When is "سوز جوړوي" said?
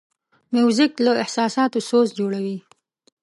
1.89-2.57